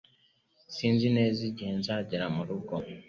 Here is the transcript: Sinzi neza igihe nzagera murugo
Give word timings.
Sinzi 0.75 1.07
neza 1.17 1.39
igihe 1.49 1.71
nzagera 1.79 2.25
murugo 2.35 2.75